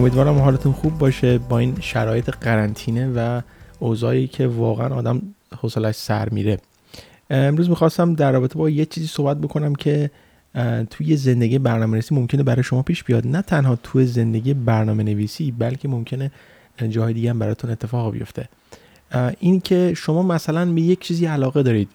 [0.00, 3.40] امیدوارم حالتون خوب باشه با این شرایط قرنطینه و
[3.78, 5.22] اوضاعی که واقعا آدم
[5.56, 6.58] حوصلش سر میره.
[7.30, 10.10] امروز می‌خواستم در رابطه با یه چیزی صحبت بکنم که
[10.90, 13.26] توی زندگی برنامه نویسی ممکنه برای شما پیش بیاد.
[13.26, 16.30] نه تنها توی زندگی برنامه نویسی بلکه ممکنه
[16.88, 18.48] جاهای دیگه هم براتون اتفاق بیفته.
[19.40, 21.88] این که شما مثلا به یک چیزی علاقه دارید.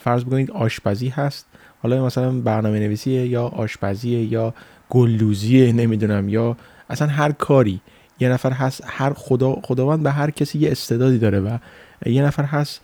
[0.00, 1.46] فرض بکنید آشپزی هست.
[1.82, 4.54] حالا مثلا برنامه نویسیه یا آشپزیه یا
[4.90, 6.56] گلدوزیه نمی‌دونم یا
[6.92, 7.80] اصلا هر کاری
[8.20, 11.58] یه نفر هست هر خدا خداوند به هر کسی یه استعدادی داره و
[12.06, 12.80] یه نفر هست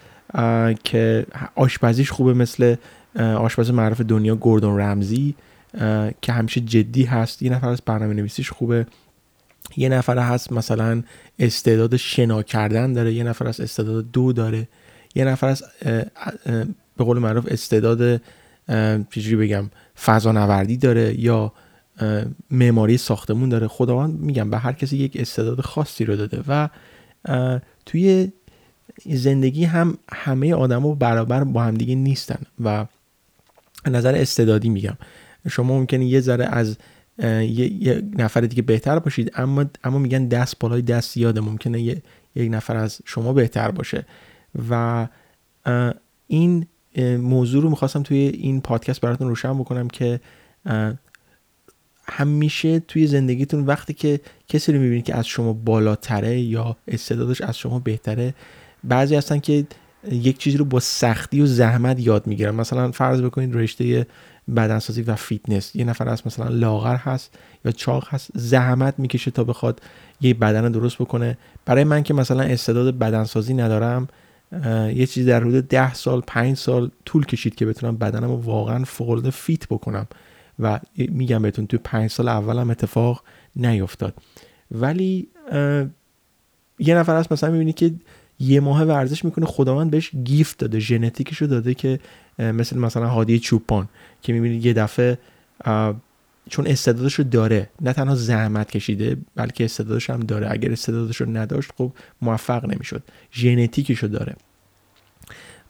[0.85, 2.77] که آشپزیش خوبه مثل
[3.19, 5.35] آشپز معروف دنیا گوردون رمزی
[6.23, 7.43] که همیشه جدی هست.
[7.43, 8.87] یه نفر از برنامه نویسیش خوبه.
[9.77, 11.03] یه نفر هست مثلا
[11.39, 13.13] استعداد شنا کردن داره.
[13.13, 14.69] یه نفر از استعداد دو داره.
[15.15, 15.65] یه نفر از
[16.97, 18.21] به قول معروف استعداد
[19.11, 19.71] چجوری بگم
[20.05, 21.53] فضانوردی داره یا
[22.51, 23.69] معماری ساختمون داره.
[23.69, 26.69] خداوند میگم به هر کسی یک استعداد خاصی رو داده و
[27.87, 28.33] توی
[29.07, 32.87] زندگی هم همه آدما برابر با همدیگه نیستن و
[33.87, 34.97] نظر استعدادی میگم.
[35.49, 36.77] شما ممکنه یه ذره از
[37.19, 42.03] یه،, نفر دیگه بهتر باشید اما اما میگن دست بالای دست یاده ممکنه یه،
[42.35, 44.07] یک نفر از شما بهتر باشه.
[44.71, 45.07] و
[46.27, 46.67] این
[47.19, 50.21] موضوع رو می‌خواستم توی این پادکست براتون روشن بکنم که
[52.11, 57.59] همیشه توی زندگیتون وقتی که کسی رو می‌بینید که از شما بالاتره یا استعدادش از
[57.59, 58.35] شما بهتره
[58.85, 59.67] بعضی هستن که
[60.11, 62.55] یک چیزی رو با سختی و زحمت یاد می‌گیرن.
[62.55, 64.07] مثلا فرض بکنید رشته
[64.57, 65.77] بدنسازی و فیتنس.
[65.77, 69.81] یه نفر هست مثلا لاغر هست یا چاق هست زحمت می‌کشه تا بخواد
[70.21, 71.39] یه بدن درست بکنه.
[71.65, 74.09] برای من که مثلا استعداد بدنسازی ندارم
[74.95, 78.85] یه چیزی در حدود ده سال پنج سال طول کشید که بتونم بدنم رو واقعا
[78.85, 80.07] فوق فیت بکنم.
[80.59, 83.25] و میگم بهتون توی پنج سال اولم اتفاق
[83.57, 84.15] نیفتاد.
[84.71, 85.29] ولی
[86.79, 87.95] یه نفر هست مثلا می‌بینی که
[88.41, 92.01] یه ماه ورزش می‌کنه خداوند بهش گیفت داده ژنتیکشو داده که
[92.39, 93.89] مثل مثلا هادی چوپان
[94.23, 95.19] که می‌بینید یه دفعه
[96.51, 100.51] چون استعدادش رو داره نه تنها زحمت کشیده بلکه استعدادش هم داره.
[100.51, 101.93] اگر استعدادش رو نداشت خب
[102.23, 103.03] موفق نمی‌شد.
[103.33, 104.37] ژنتیکش رو داره.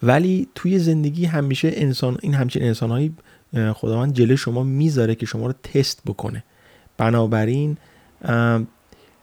[0.02, 3.14] ولی توی زندگی همیشه انسان این همچین انسانهایی
[3.54, 6.44] خداوند جلوی شما می‌ذاره که شما رو تست بکنه.
[6.96, 7.76] بنابراین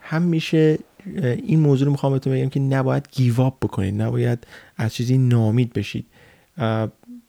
[0.01, 0.79] همیشه
[1.21, 4.01] این موضوع رو می‌خوام بهتون بگم که نباید گیواب بکنید.
[4.01, 4.47] نباید
[4.77, 6.05] از چیزی نامید بشید.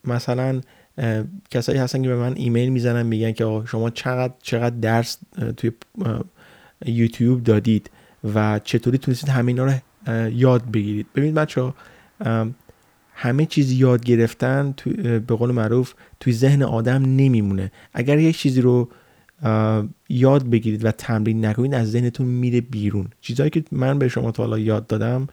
[0.03, 0.61] مثلا
[1.51, 5.17] کسایی هستن که به من ایمیل می‌زنن میگن که شما چقدر چقدر درس
[5.57, 5.71] توی
[6.85, 7.89] یوتیوب دادید
[8.33, 9.71] و چطوری تونستید همه اینا رو
[10.31, 11.07] یاد بگیرید.
[11.15, 11.73] ببینید بچه
[13.19, 14.73] همه چیز یاد گرفتن
[15.03, 17.71] به قول معروف توی ذهن آدم نمیمونه.
[17.93, 18.89] اگر یک چیزی رو
[20.09, 23.07] یاد بگیرید و تمرین نکنید از ذهنتون میره بیرون.
[23.21, 25.27] چیزهایی که من به شما تا حالا یاد دادم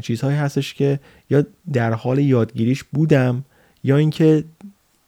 [0.00, 1.00] چیزهایی هستش که
[1.30, 3.44] یا در حال یادگیریش بودم
[3.84, 4.44] یا اینکه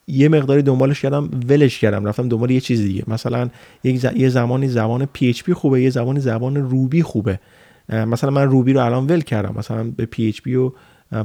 [0.06, 3.04] یه مقداری دنبالش کردم ولش کردم رفتم دنبال یه چیز دیگه.
[3.06, 3.50] مثلا
[3.84, 7.40] یک یه زمانی زبان PHP خوبه یه زمانی زبان روبی خوبه.
[7.88, 9.54] مثلا من روبی رو الان ول کردم.
[9.58, 10.72] مثلا به PHP و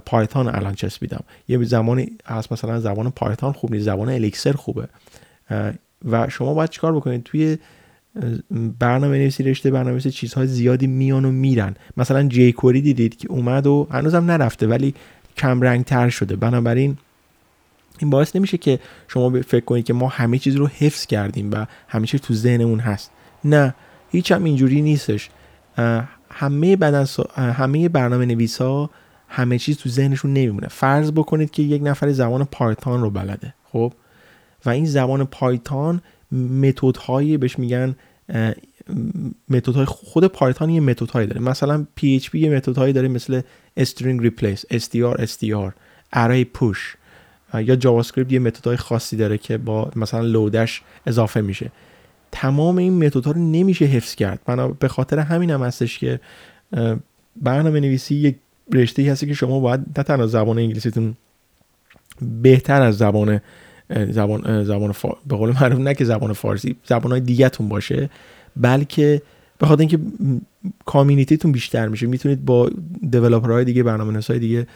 [0.06, 4.88] پایتون الان چسبیدم یه زمانی هست مثلا زبان پایتون خوب نیست زبان الیکسر خوبه.
[6.06, 7.58] و شما باید چیکار بکنید؟ توی
[8.80, 11.76] برنامه نویسی رشته برنامه نویسی چیزهای زیادی میان و میرن.
[11.98, 14.94] مثلا جی کوری دیدید که اومد و هنوزم نرفته ولی
[15.38, 16.36] کم رنگ تر شده.
[16.36, 16.98] بنابراین
[18.00, 21.66] این باعث نمیشه که شما فکر کنید که ما همه چیز رو حفظ کردیم و
[21.88, 23.12] همه چیز تو ذهنمون هست.
[23.44, 23.76] نه
[24.12, 25.30] هیچ هم اینجوری نیستش.
[26.32, 27.06] همه بدن
[27.36, 28.90] همه برنامه نویس ها
[29.28, 30.68] همه چیز تو ذهنشون نمیمونه.
[30.68, 33.94] فرض بکنید که یک نفر زبان پایتون رو بلده خب؟
[34.66, 36.02] و این زبان پایتون
[36.32, 37.96] متدهایی بهش میگن
[39.50, 41.42] متدهای خود پایتون یه متدهایی داره.
[41.42, 43.42] مثلا PHP یه متدهایی داره مثل
[43.80, 45.72] string replace str str
[46.16, 46.98] array push.
[47.54, 51.72] یا JavaScript یه متدهای خاصی داره که با مثلا Lodash اضافه میشه.
[52.32, 54.40] تمام این متدها رو نمیشه حفظ کرد.
[54.46, 56.20] بنا به خاطر همین هم هستش که
[57.36, 58.36] برنامه نویسی یک
[58.74, 61.16] رشته هستی که شما باید نه تنها زبان انگلیسیتون
[62.42, 63.42] بهتر از زبان
[64.10, 65.18] زبان زبان فار...
[65.28, 68.10] به قول معروف نه که زبان فارسی زبان های دیگهتون باشه
[68.56, 69.22] بلکه
[69.58, 70.00] به خاطر اینکه
[70.86, 72.70] کامیونیتیتون بیشتر میشه می‌تونید با
[73.44, 74.68] های دیگه برنامه های دیگه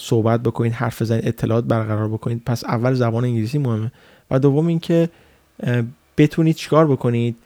[0.00, 2.42] صحبت بکنید حرف بزنید اطلاعات برقرار بکنید.
[2.46, 3.92] پس اول زبان انگلیسی مهمه.
[4.30, 5.08] و دوم اینکه
[6.16, 7.36] بتونید چیکار بکنید؟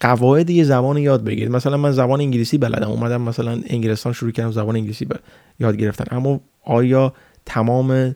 [0.00, 1.50] قواعد یه زبان یاد بگیرید.
[1.50, 2.90] مثلا من زبان انگلیسی بلدم.
[2.90, 5.08] اومدم مثلا انگلستان شروع کردم زبان انگلیسی
[5.60, 6.16] یاد گرفتن.
[6.16, 7.12] اما آیا
[7.46, 8.14] تمام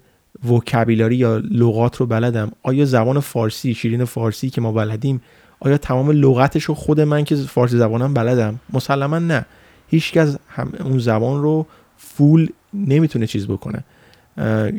[0.50, 5.22] وکابیلاری یا لغات رو بلدم؟ آیا زبان فارسی شیرین فارسی که ما بلدیم
[5.60, 9.46] آیا تمام لغتش رو خود من که فارسی زبانم بلدم؟ مسلما نه.
[9.88, 11.66] هیچکس هم اون زبان رو
[11.96, 13.84] فول نمی‌تونه چیز بکنه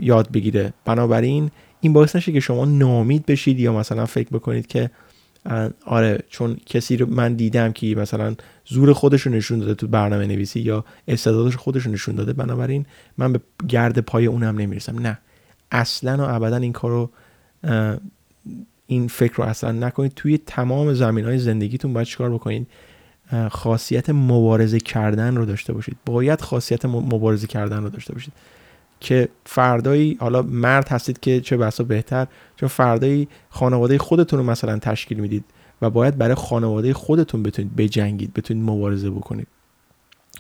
[0.02, 0.74] یاد بگیره.
[0.86, 4.90] بنابراین این باعث نشه که شما نامید بشید یا مثلا فکر بکنید که
[5.86, 8.36] آره چون کسی رو من دیدم که مثلا
[8.66, 12.86] زور خودش رو نشون داده تو برنامه نویسی یا استعدادش خودش رو نشون داده بنابراین
[13.18, 15.00] من به گرد پای اونم نمی‌رسم.
[15.00, 15.18] نه.
[15.72, 17.10] اصلا و ابدا این کارو
[18.88, 20.12] این فکر رو اصلا نکنید.
[20.16, 22.68] توی تمام زمین های زندگیتون باید چیکار بکنید؟
[23.52, 25.98] خاصیت مبارزه کردن رو داشته باشید.
[26.06, 28.34] باید خاصیت مبارزه کردن رو داشته باشید.
[29.04, 34.80] که فردایی حالا مرد هستید که چه بسا بهتر چون فردایی خانواده خودتون رو مثلا
[34.80, 35.44] تشکیل می‌دید
[35.82, 39.48] و باید برای خانواده خودتون بتونید بجنگید بتونید مبارزه بکنید.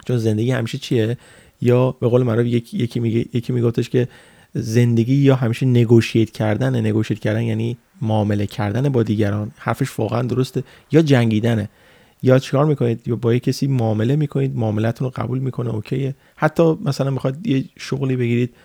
[0.08, 1.18] چون زندگی همیشه چیه؟
[1.62, 4.08] یا به قول معروف یکی یکی میگه یکی میگفتش که
[4.54, 10.64] زندگی یا همیشه نگوشیت کردن نگوشیت کردن یعنی معامله کردن با دیگران حرفش واقعا درسته؟
[10.92, 11.70] یا جنگیدنه؟
[12.24, 16.16] یا چیکار می‌کنید؟ یا با کسی معامله می‌کنید؟ معاملتون رو قبول می‌کنه؟ اوکیه.
[16.36, 18.56] حتی مثلا می‌خواد یه شغلی بگیرید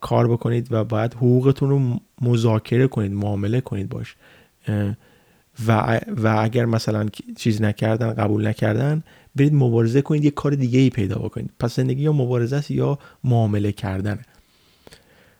[0.00, 4.16] کار بکنید و باید حقوقتون رو مذاکره کنید معامله کنید باش.
[5.66, 9.02] و, و اگر مثلا چیز نکردن قبول نکردن
[9.36, 11.50] برید مبارزه کنید یه کار دیگه ای پیدا بکنید.
[11.60, 14.18] پس زندگی یا مبارزه است یا معامله کردن.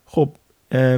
[0.06, 0.32] خب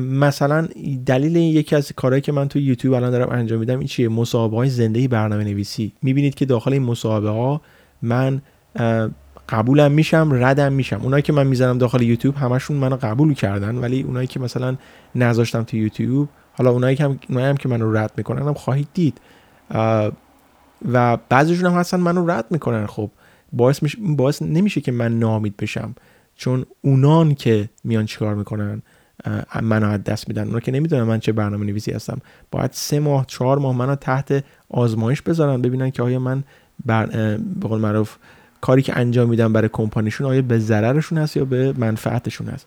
[0.00, 0.68] مثلا
[1.06, 4.56] دلیل یکی از کارهایی که من توی یوتیوب الان دارم انجام میدم این چیه؟ مصاحبه
[4.56, 7.60] های زنده برنامه نویسی می‌بینید که داخل این مصاحبه ها
[8.02, 8.42] من
[9.48, 11.00] قبولم میشم ردم میشم.
[11.02, 14.76] اونایی که من می‌زنم داخل یوتیوب همشون منو قبول کردن ولی اونایی که مثلا
[15.14, 19.20] نذاشتم تو یوتیوب حالا اونایی که هم, هم که منو رد می‌کنن هم خواهید دید.
[20.92, 22.86] و بعضیشون هم هستن منو رد می‌کنن.
[22.86, 23.10] خب
[23.52, 25.94] باعث, باعث نمیشه که من نامید بشم.
[26.36, 28.82] چون اونان که میان چیکار می‌کنن؟
[29.62, 30.46] منو از دست میدن.
[30.46, 32.18] اونا که نمی‌دونن من چه برنامه نویسی هستم.
[32.50, 36.44] باید سه ماه چهار ماه منو تحت آزمایش بذارن ببینن که آیا من
[36.86, 37.06] بر
[37.36, 38.16] به قول معروف
[38.60, 42.66] کاری که انجام میدم برای کمپانیشون آیا به ضررشون هست یا به منفعتشون هست.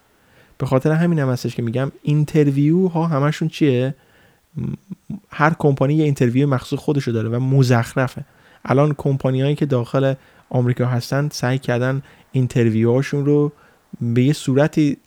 [0.58, 3.96] به خاطر همین هم هستش که میگم interview ها همشون چیه؟
[5.30, 8.26] هر کمپانی یه interview مخصوص خودشو داره و مزخرفه.
[8.66, 10.14] الان کمپانی هایی که داخل
[10.50, 12.02] آمریکا هستن سعی کردن
[12.32, 13.52] interview هاشون رو
[14.02, 14.98] به یه صورتی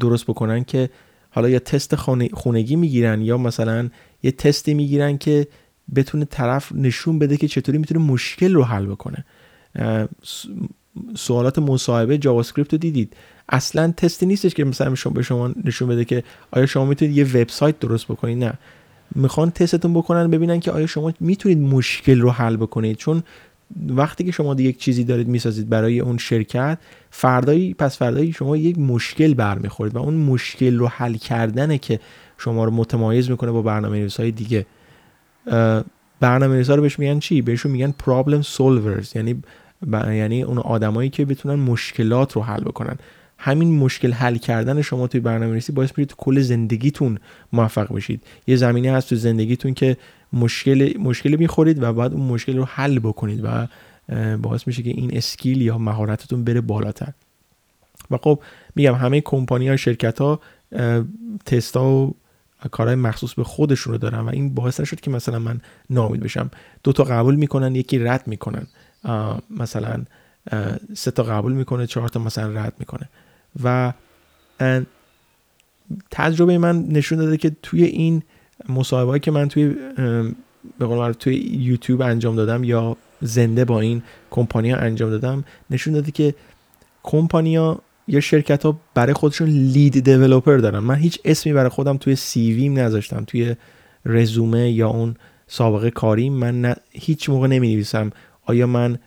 [0.00, 0.90] درست بکنن که
[1.30, 1.94] حالا یا تست
[2.34, 3.90] خونگی می‌گیرن یا مثلا
[4.22, 5.46] یه تستی می‌گیرن که
[5.94, 9.24] بتونه طرف نشون بده که چطوری می‌تونه مشکل رو حل بکنه.
[11.16, 13.16] سوالات مصاحبه جاوا رو دیدید.
[13.48, 17.24] اصلا تستی نیستش که مثلا شما به شما نشون بده که آیا شما می‌تونید یه
[17.24, 18.44] وبسایت درست بکنید.
[18.44, 18.52] نه.
[19.14, 22.96] می‌خوان تستتون بکنن ببینن که آیا شما می‌تونید مشکل رو حل بکنید.
[22.96, 23.22] چون
[23.88, 26.78] وقتی که شما یک چیزی دارید می‌سازید برای اون شرکت
[27.10, 32.00] فردایی پس فردایی شما یک مشکل برمیخورید و اون مشکل رو حل کردنه که
[32.38, 34.66] شما رو متمایز می‌کنه با برنامه نویس های دیگه.
[36.20, 39.42] برنامه نویس رو بهش میگن چی؟ بهشون میگن problem solvers یعنی
[39.92, 42.96] یعنی اون آدمایی که بتونن مشکلات رو حل بکنن.
[43.38, 47.18] همین مشکل حل کردن شما توی برنامه نویسی باعث میشه تو کل زندگیتون
[47.52, 48.22] موفق بشید.
[48.46, 49.96] یه زمینه هست تو زندگیتون که
[50.32, 53.68] مشکل مشکل می‌خورید و بعد اون مشکل رو حل بکنید و
[54.36, 57.12] باعث میشه که این اسکیل یا مهارتتون بره بالاتر.
[58.10, 58.42] و خب
[58.76, 60.40] میگم همه کمپانی ها شرکت ها
[61.46, 62.14] تست ها
[62.64, 65.60] و کارهای مخصوص به خودشون رو دارن و این باعث نشد که مثلا من
[65.90, 66.50] نامید بشم.
[66.84, 68.66] دو تا قبول می‌کنن یکی رد می‌کنن.
[69.50, 70.04] مثلا
[70.94, 73.08] سه تا قبول می‌کنه چهار تا مثلا رد می‌کنه.
[73.62, 73.92] و
[76.10, 78.22] تجربه من نشون داده که توی این
[78.68, 79.74] مصاحبه که من توی
[80.78, 86.10] به قول توی یوتیوب انجام دادم یا زنده با این کمپانیا انجام دادم نشون داده
[86.10, 86.34] که
[87.02, 87.78] کمپانیا
[88.08, 90.78] یا شرکت ها برای خودشون lead developer دارن.
[90.78, 93.24] من هیچ اسمی برای خودم توی CV م نذاشتم.
[93.24, 93.54] توی
[94.06, 95.14] رزومه یا اون
[95.46, 98.10] سابقه کاری من هیچ موقع نمی نویسم
[98.46, 98.98] آیا من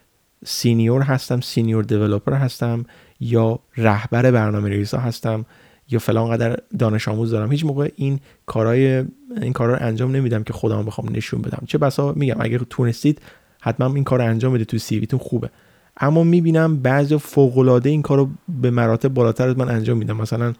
[0.44, 2.84] senior هستم senior developer هستم
[3.20, 5.46] یا رهبر برنامه نویسا هستم
[5.90, 7.50] یا فلان قدر دانش آموز دارم.
[7.50, 9.04] هیچ موقع این کارهای
[9.42, 11.62] این کارا رو انجام نمیدم که خودم بخوام نشون بدم.
[11.66, 13.20] چه بسا میگم اگر تونستید
[13.60, 15.50] حتما این کار رو انجام بده تو CV تون خوبه.
[15.96, 20.16] اما می‌بینم بعضی فوق العاده این کار رو به مراتب بالاتر از من انجام میدم
[20.16, 20.52] مثلا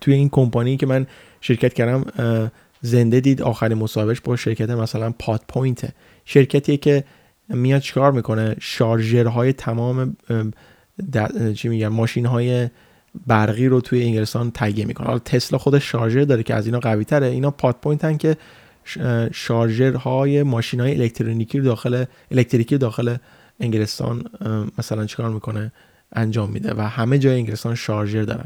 [0.00, 1.06] توی این کمپانی که من
[1.40, 2.04] شرکت کردم
[2.80, 7.04] زنده دید آخرین مصاحبش با شرکت مثلا Pod Point شرکتیه که
[7.48, 10.16] میاد چیکار می‌کنه؟ شارژرهای تمام
[11.54, 12.68] چی میگم ماشین های
[13.26, 15.06] برقی رو توی انگلستان تهیه می‌کنه.
[15.06, 17.26] حالا تسلا خودش شارژر داره که از اینا قوی تره.
[17.26, 18.36] اینا Pod Point ن که
[19.32, 23.16] شارژرهای ماشین های الکترونیکی رو داخل الکتریکی داخل
[23.60, 24.24] انگلستان
[24.78, 25.72] مثلا چیکار می‌کنه؟
[26.12, 28.44] انجام میده و همه جای انگلستان شارژر دارن.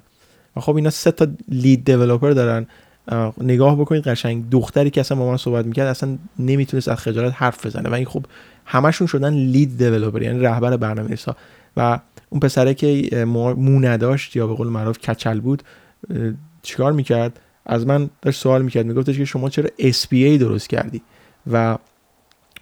[0.56, 2.66] و خب اینا سه تا لید دیولپر دارن.
[3.40, 7.66] نگاه بکنید قشنگ دختری که اصلا با من صحبت می‌کرد اصلا نمی‌تونست از خجالت حرف
[7.66, 7.88] بزنه.
[7.88, 8.26] و این خب
[8.64, 11.36] همشون شدن لید دیولپر یعنی رهبر برنامه نویسا
[11.76, 11.98] و
[12.30, 13.24] اون پسره که
[13.56, 15.62] مو نداشت یا به قول معروف کچل بود
[16.62, 21.02] چیکار می‌کرد؟ از من داشت سوال می‌کرد میگفتش که شما چرا SPA درست کردی؟
[21.52, 21.78] و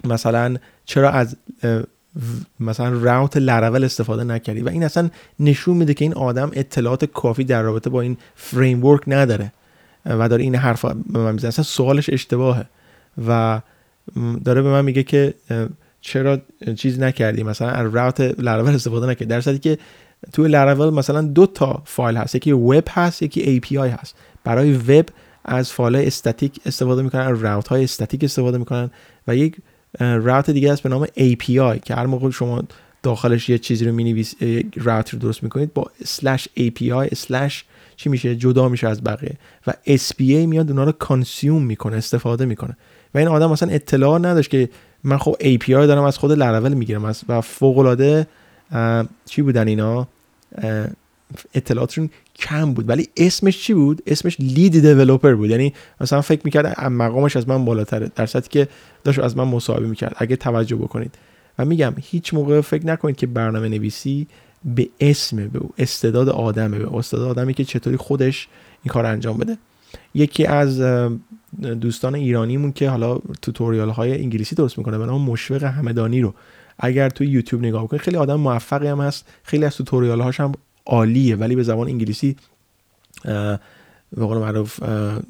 [0.03, 1.35] مثلا چرا از
[2.59, 7.43] مثلا راوت لرول استفاده نکردی؟ و این اصلا نشون میده که این آدم اطلاعات کافی
[7.43, 9.51] در رابطه با این فریم نداره.
[10.05, 11.47] و داره این حرف به من می‌زنه.
[11.47, 12.65] اصلا سوالش اشتباهه.
[13.27, 13.61] و
[14.45, 15.33] داره به من میگه که
[16.05, 16.41] چرا
[16.75, 19.25] چیز نکردی؟ مثلا از راوت لرول استفاده نکردی.
[19.25, 19.77] در صورتی که
[20.33, 22.35] توی لرول مثلا دو تا فایل هست.
[22.35, 24.15] یکی وب هست یکی API هست.
[24.43, 25.05] برای وب
[25.45, 28.91] از فایل استاتیک استفاده می‌کنن از route های استاتیک استفاده می‌کنن
[29.27, 29.57] و یک
[29.99, 32.63] route دیگه هست به نام API که هر موقع شما
[33.03, 37.53] داخلش یه چیزی رو مینویس یک route رو درست می‌کنید با slash API slash
[37.95, 42.77] چی میشه؟ جدا میشه از بقیه و SPA میاد اونا رو consume می‌کنه استفاده می‌کنه.
[43.13, 44.69] و این آدم مثلا اطلاع نداشت که
[45.05, 47.13] من خب API دارم از خود لرول می‌گیرم.
[47.29, 48.27] و فوق العاده
[49.25, 50.07] چی بودن اینا؟
[51.53, 52.89] اطلاعاتشون کم بود.
[52.89, 55.49] ولی اسمش چی بود؟ اسمش لید دیولپر بود.
[55.49, 58.67] یعنی مثلا فکر می‌کرد مقامش از من بالاتره در صورتی که
[59.03, 60.15] داشت از من مصاحبه می‌کرد.
[60.17, 61.15] اگه توجه بکنید.
[61.59, 64.27] و میگم هیچ موقع فکر نکنید که برنامه نویسی
[64.65, 66.79] به اسم به استعداد آدمه.
[66.79, 68.47] به استعداد آدمی که چطوری خودش
[68.83, 69.57] این کار انجام بده.
[70.13, 70.81] یکی از
[71.61, 76.33] دوستان ایرانیمون که حالا توتوریال های انگلیسی درست می‌کنه به نام مشفق همدانی رو.
[76.79, 79.25] اگر تو یوتیوب نگاه بکنید خیلی آدم موفقی هم هست.
[79.43, 80.51] خیلی از tutorial هاش هم
[80.85, 82.35] عالیه ولی به زبان انگلیسی
[83.23, 83.59] به
[84.25, 84.79] قول معروف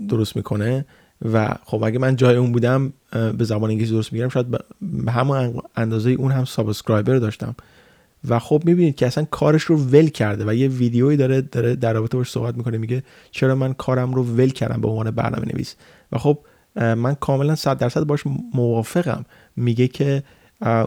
[0.10, 0.86] درست می‌کنه.
[1.34, 4.48] و خب اگه من جای اون بودم به زبان انگلیسی درست می‌کردم شاید
[4.82, 7.56] به همون اندازه اون هم subscriber داشتم.
[8.30, 11.94] و خب می‌بینید که اصلا کارش رو ول کرده و یه ویدیویی داره داره در
[11.94, 15.76] رابطه باش صحبت می‌کنه میگه چرا من کارم رو ول کردم به عنوان برنامه نویس
[16.12, 16.40] و خب
[16.76, 19.26] من کاملا 100 درصد باش موافقم.
[19.56, 20.24] میگه که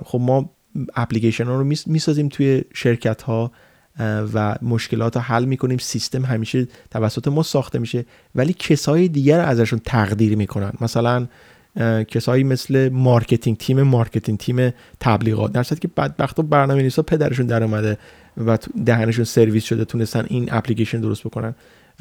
[0.05, 0.51] خب ما
[0.95, 3.53] اپلیکیشن ها رو می‌سازیم توی شرکت ها
[4.35, 5.79] و مشکلات رو حل می‌کنیم.
[5.79, 8.05] سیستم همیشه توسط ما ساخته میشه
[8.35, 10.73] ولی کسای دیگر ازشون تقدیر می‌کنن.
[10.81, 11.27] مثلا
[12.09, 15.53] کسایی مثل marketing team marketing تیم تبلیغات.
[15.53, 17.99] در که بدبخت و برنامه نویسا پدرشون در اومده
[18.47, 21.55] و دهنشون سرویس شده تونستن این اپلیکیشن درست بکنن.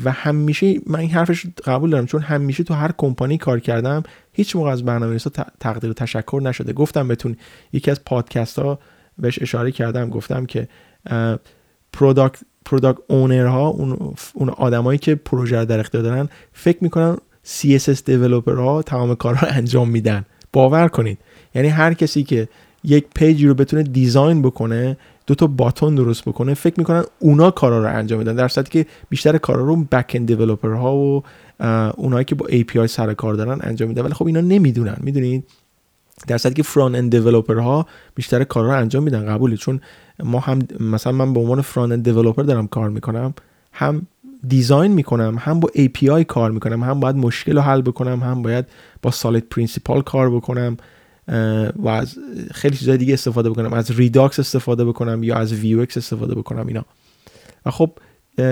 [0.04, 4.56] و همیشه من این حرفش قبول دارم چون همیشه تو هر کمپانی کار کردم هیچ
[4.56, 5.18] موقع از برنامه
[5.60, 6.74] تقدیر و تشکر نشده.
[6.74, 7.38] گفتم بهتون
[7.74, 8.80] یکی از پادکست ها
[9.20, 10.68] بهش اشاره کردم گفتم که
[11.94, 17.18] product product owner ها اون اون آدمایی که پروژه رو در اختیار دارن فکر می‌کنن
[17.48, 18.10] CSS
[18.48, 20.26] ها تمام کارها انجام میدن.
[20.54, 21.18] باور کنید.
[21.56, 22.48] یعنی هر کسی که
[22.84, 27.52] یک page ی رو بتونه design بکنه دو تا button درست بکنه فکر می‌کنن اونا
[27.52, 28.36] کارا رو انجام میدن.
[28.36, 30.32] در صورتی که بیشتر کارا رو back-end
[30.64, 31.24] ها و
[31.98, 34.02] اونایی که با API سر کار دارن انجام میدن.
[34.02, 34.98] ولی خب اینا نمی‌دونن.
[35.00, 35.44] می‌دونید؟
[36.28, 37.16] در صورتی که front-end
[37.50, 37.86] ها
[38.16, 39.26] بیشتر کارا رو انجام میدن.
[39.26, 39.82] قبولی چون
[40.24, 42.14] ما هم مثلا من به عنوان front-end
[42.46, 43.34] دارم کار می‌کنم
[43.72, 44.08] هم
[44.48, 48.66] design می‌کنم هم با API کار می‌کنم هم باید مشکل رو حل بکنم هم باید
[49.02, 50.78] با SOLID principle کار بکنم
[51.76, 52.16] و از
[52.52, 56.86] خیلی چیزای دیگه استفاده بکنم از Redux استفاده بکنم یا از ویو استفاده بکنم اینا.
[57.66, 57.92] و خب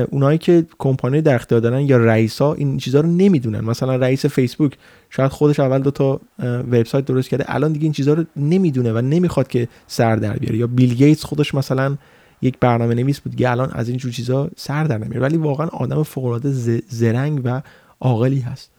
[0.10, 3.60] اونایی که کمپانی در اختیار دارن یا رئیسا این چیزها رو نمی‌دونن.
[3.60, 4.78] مثلا رئیس فیسبوک
[5.10, 9.02] شاید خودش اول دو تا وبسایت درست کرده الان دیگه این چیزها رو نمی‌دونه و
[9.02, 10.58] نمی‌خواد که سر در بیاره.
[10.58, 11.98] یا بیل گیتس خودش مثلا
[12.42, 15.68] یک برنامه نویس بود که الان از این جور چیزا سر در نمیاره ولی واقعا
[15.68, 16.52] آدم فوق العاده
[16.90, 17.62] زرنگ و
[18.00, 18.72] عاقلی هست.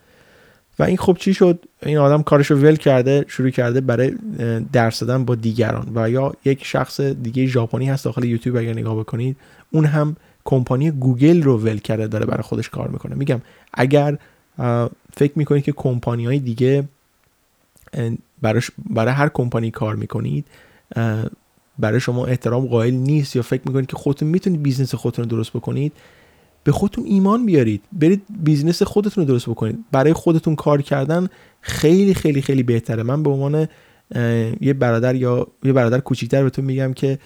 [0.79, 4.13] و این خب چی شد؟ این آدم کارش رو ول کرده شروع کرده برای
[4.73, 5.93] درس دادن با دیگران.
[5.95, 9.37] و یا یک شخص دیگه ژاپنی هست داخل یوتیوب اگر نگاه بکنید
[9.71, 13.15] اون هم کمپانی گوگل رو ول کرده داره برای خودش کار می‌کنه.
[13.15, 13.41] میگم
[13.75, 14.19] اگر
[15.17, 16.85] فکر می‌کنید که کمپانی های دیگه
[18.91, 20.47] برای هر کمپانی کار می‌کنید
[21.79, 25.51] برای شما احترام قائل نیست یا فکر می‌کنید که خودتون می‌تونید business خودتون رو درست
[25.51, 25.93] بکنید
[26.65, 27.83] به خودتون ایمان بیارید.
[27.93, 29.79] برید business خودتون رو درست بکنید.
[29.93, 31.29] برای خودتون کار کردن
[31.61, 33.03] خیلی خیلی خیلی بهتره.
[33.03, 33.69] من به عنوان
[34.61, 37.19] یه برادر یا یه برادر کوچیکتر بهتون میگم که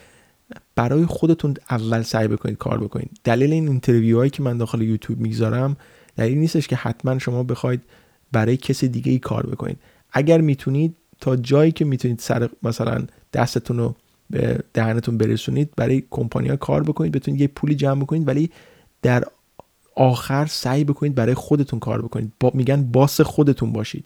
[0.74, 3.10] برای خودتون اول سعی بکنید کار بکنید.
[3.24, 5.76] دلیل این interview هایی که من داخل یوتیوب می‌گذارم
[6.16, 7.80] دلیل نیستش که حتما شما بخواید
[8.32, 9.78] برای کسی دیگه ای کار بکنید.
[10.12, 13.94] اگر می‌تونید تا جایی که می‌تونید سر مثلا دستتون رو
[14.30, 18.50] به دهنتون برسونید برای کمپانی کار بکنید بتونید یه پولی جمع بکنید ولی
[19.02, 19.24] در
[19.94, 22.32] آخر سعی بکنید برای خودتون کار بکنید.
[22.40, 24.04] با میگن باس خودتون باشید.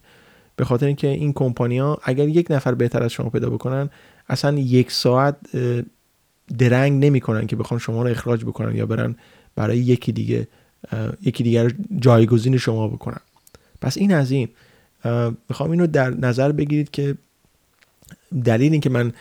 [0.56, 3.90] به خاطر اینکه این کمپانیا اگر یک نفر بهتر از شما پیدا بکنن
[4.28, 5.36] اصلا یک ساعت
[6.58, 9.16] درنگ نمی‌کنن که بخوان شما رو اخراج بکنن یا برن
[9.56, 10.48] برای یکی دیگه
[11.22, 13.20] یکی دیگر جایگزین شما بکنن.
[13.80, 14.48] پس این از این.
[15.48, 17.14] می‌خوام اینو در نظر بگیرید که
[18.44, 19.12] دلیل اینکه من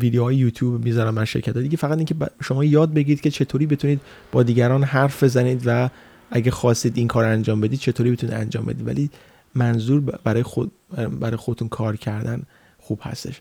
[0.00, 4.00] ویدیوهای یوتیوب می‌ذارم من شرکت دیگه فقط اینکه شما یاد بگیرید که چطوری بتونید
[4.32, 5.90] با دیگران حرف بزنید و
[6.30, 8.86] اگه خواستید این کار انجام بدید چطوری بتونید انجام بدید.
[8.86, 9.10] ولی
[9.54, 10.72] منظور برای خود
[11.20, 12.42] برای خودتون کار کردن
[12.78, 13.40] خوب هستش.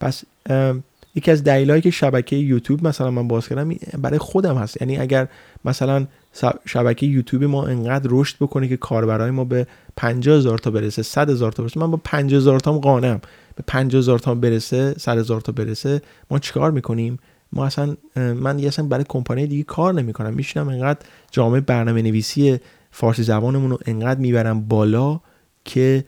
[0.00, 0.24] پس
[1.14, 4.80] یکی از دلایلی که شبکه یوتیوب مثلا من باز کردم برای خودم هست.
[4.80, 5.28] یعنی اگر
[5.64, 6.06] مثلا
[6.64, 9.66] شبکه یوتیوب ما انقدر رشد بکنه که کاربرای ما به
[9.96, 11.80] 50 هزار تا برسه 100 هزار تا برسه.
[11.80, 13.20] من با 50 هزار تا قانعم
[13.54, 17.18] به 50 هزار تا برسه 100 هزار تا برسه ما چیکار می‌کنیم؟
[17.52, 20.34] ما اصلا من اصلا برای کمپانی دیگه کار نمی‌کنم.
[20.34, 20.98] میشینم انقدر
[21.30, 25.20] جامعه برنامه نویسی فارسی زبانمون رو انقدر می‌برم بالا
[25.64, 26.04] که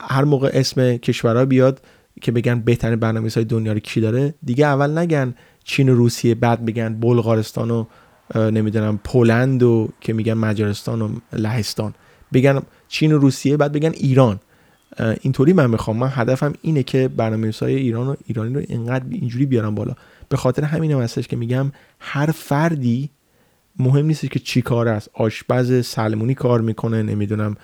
[0.00, 1.80] هر موقع اسم کشورها بیاد
[2.20, 6.34] که بگن بهترین برنامه های دنیا رو کی داره دیگه اول نگن چین و روسیه
[6.34, 7.84] بعد بگن بلغارستان و
[8.34, 11.94] نمی‌دونم پولند و که میگن مجارستان و لهستان.
[12.32, 14.40] بگن چین و روسیه بعد بگن ایران.
[15.20, 15.96] اینطوری من می‌خوام.
[15.96, 19.94] من هدفم اینه که برنامه های ایران و ایرانی رو اینقدر اینجوری بیارم بالا.
[20.28, 23.10] به خاطر همین هم هستش که میگم هر فردی
[23.78, 25.10] مهم نیست که چی کار است.
[25.14, 27.56] آشپز سلمونی کار می‌کنه نمی‌دونم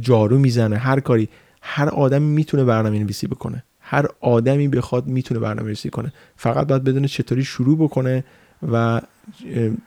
[0.00, 1.28] جارو می‌زنه هر کاری.
[1.62, 3.64] هر آدمی می‌تونه برنامه نویسی بکنه.
[3.80, 6.12] هر آدمی بخواد می‌تونه برنامه نویسی کنه.
[6.36, 8.24] فقط باید بدونه چطوری شروع بکنه
[8.72, 9.00] و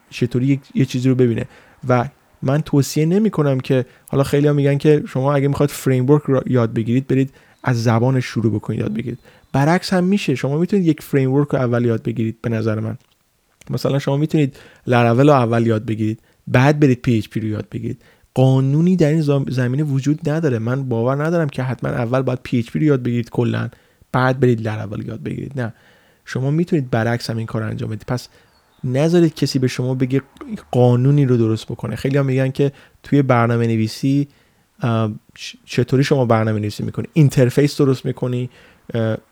[0.10, 1.46] چطوری یه چیزی رو ببینه.
[1.90, 2.10] و
[2.42, 6.44] من توصیه نمی کنم که حالا خیلی ها میگن که شما اگه می‌خواد فریم رو
[6.46, 7.34] یاد بگیرید برید
[7.64, 9.20] از زبان شروع بکنید یاد بگیرید.
[9.54, 10.36] برعکس هم میشه.
[10.36, 12.98] شما می‌تونید یک فریم رو اول یاد بگیرید به نظر من.
[13.70, 14.58] مثلا شما می‌تونید
[14.88, 18.02] لاراول رو اول یاد بگیرید بعد برید PHP رو یاد بگیرید.
[18.34, 20.60] قانونی در این زمینه وجود نداره.
[20.60, 23.70] من باور ندارم که حتما اول باید PHP رو یاد بگیرید کلا
[24.12, 25.62] بعد برید لاراول یاد بگیرید.
[25.62, 25.74] نه.
[26.26, 28.06] شما می‌تونید برعکس هم این کار انجام بدید.
[28.08, 28.28] پس
[28.84, 30.22] نذارید کسی به شما بگه
[30.72, 31.96] قانونی رو درست بکنه.
[31.96, 32.72] خیلی هم میگن که
[33.04, 34.28] توی برنامه نویسی
[35.66, 38.50] چطوری شما برنامه نویسی می‌کنی؟ interface درست می‌کنی؟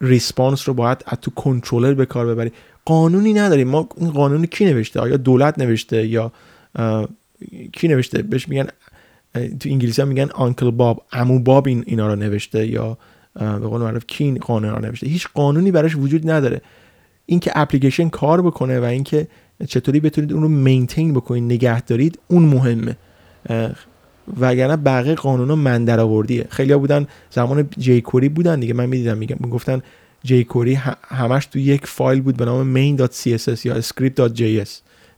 [0.01, 2.51] response رو باید از تو کنترلر به کار ببری.
[2.85, 3.67] قانونی نداریم.
[3.67, 6.31] ما این قانونی کی نوشته؟ آیا دولت نوشته یا
[7.73, 8.67] کی نوشته؟ بهش میگن
[9.33, 12.97] تو انگلیسی هم میگن Uncle Bob عمو باب این اینا رو نوشته یا
[13.33, 15.07] به قول معروف کی این قانون رو نوشته.
[15.07, 16.61] هیچ قانونی براش وجود نداره.
[17.25, 19.27] اینکه اپلیکیشن کار بکنه و اینکه
[19.67, 22.97] چطوری بتونید اون رو مینتین بکنید نگه دارید اون مهمه.
[24.39, 28.73] وگرنه بقیه قانون من در آوردیه خیلی بودن زمان جی کوری بودن دیگه.
[28.73, 29.81] من می‌دیدم میگم گفتن
[30.23, 30.73] جی کوری
[31.07, 34.69] همش تو یک فایل بود به نام main.css یا script.js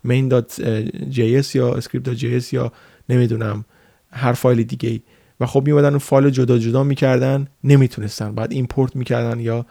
[0.07, 2.71] main.js یا script.js یا
[3.09, 3.65] نمی‌دونم
[4.11, 4.99] هر فایل دیگه
[5.39, 8.35] و خب می‌اومدن اون فایل جدا جدا می‌کردن نمی‌تونستن.
[8.35, 9.65] بعد import می‌کردن یا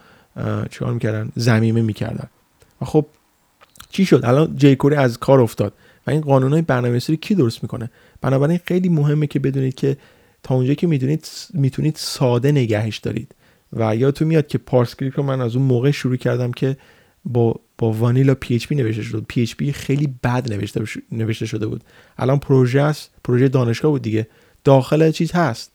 [0.71, 2.29] چیکار می‌کردن؟ ضمیمه می‌کردن.
[2.81, 3.07] و خب
[3.91, 5.73] چی شد؟ الان jQuery از کار افتاد
[6.07, 9.97] و این قانونهای برنامه‌نویسی کی درست می‌کنه؟ بنابراین خیلی مهمه که بدونید که
[10.43, 13.35] تا اونجا که می‌دونید می‌تونید ساده نگهش دارید.
[13.73, 16.77] و یادتون میاد که پارسکریپت رو من از اون موقع شروع کردم که
[17.25, 21.85] با با vanilla PHP نوشته شده PHP خیلی بد نوشته نوشته شده بود.
[22.19, 24.27] الان پروژه است پروژه دانشگاه بود دیگه.
[24.65, 25.73] داخل چیز هست.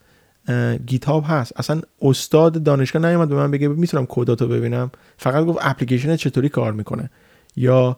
[0.85, 1.53] گیتاب هست.
[1.59, 4.91] اصلا استاد دانشگاه نیومد به من بگه می‌تونم کداتو ببینم.
[5.17, 7.09] فقط گفت اپلیکیشن چطوری کار می‌کنه؟
[7.55, 7.97] یا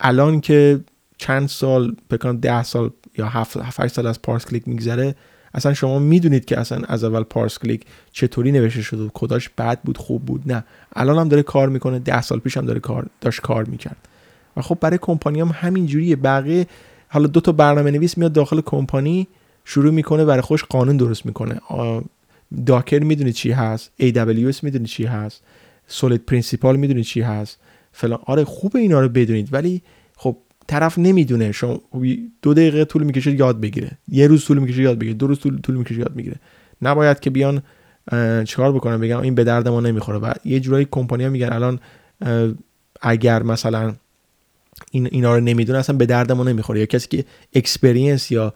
[0.00, 0.80] الان که
[1.18, 5.14] چند سال بکنم ده سال یا هفت هفت سال از پارس کلیک میگذره
[5.54, 9.98] اصلا شما می‌دونید که اصلا از اول پارس کلیک چطوری نوشته شده کداش بد بود
[9.98, 10.64] خوب بود؟ نه.
[10.96, 14.08] الان هم داره کار می‌کنه ده سال پیش هم داره کار داشت کار می‌کرد.
[14.56, 16.66] و خب برای کمپانی هم همین جوریه بقیه
[17.08, 19.28] حالا دو تا برنامه نویس میاد داخل کمپانی
[19.64, 21.60] شروع می‌کنه برای خودش قانون درست می‌کنه.
[22.66, 25.42] Docker می‌دونی چی هست AWS می‌دونی چی هست
[25.86, 27.58] SOLID principle می‌دونی چی هست
[27.92, 28.18] فلان.
[28.24, 29.82] آره خوب اینا رو بدونید ولی
[30.16, 31.52] خب طرف نمی‌دونه.
[31.52, 31.80] شما
[32.42, 33.90] دو دقیقه طول می‌کشه یاد بگیره.
[34.08, 35.14] یه روز طول می‌کشه یاد بگیره.
[35.14, 36.36] دو روز طول, طول می‌کشه یاد بگیره.
[36.82, 37.62] نباید که بیان
[38.44, 40.18] چیکار بکنن؟ بگم این به درد ما نمی‌خوره.
[40.18, 41.80] و یه جورایی کمپانی ها میگن الان
[43.00, 43.94] اگر مثلا
[44.90, 46.80] این اینا رو نمی‌دونه اصلا به درد ما نمی‌خوره.
[46.80, 48.54] یا کسی که experience یا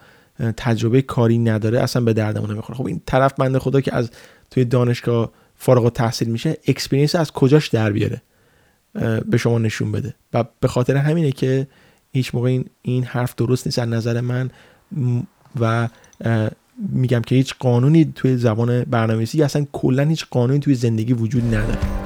[0.57, 2.79] تجربه کاری نداره اصلا به دردمون نمی‌خوره.
[2.79, 4.11] خب این طرف بنده خدا که از
[4.51, 8.23] توی دانشگاه فارغ تحصیل میشه experience از کجاش در بیاره؟
[9.27, 10.15] به شما نشون بده.
[10.33, 11.67] و به خاطر همینه که
[12.13, 14.51] هیچ موقع این, این حرف درست نیست از نظر من.
[15.61, 15.89] و
[16.79, 22.06] میگم که هیچ قانونی توی زبان برنامه‌نویسی اصلا کلا هیچ قانونی توی زندگی وجود نداره.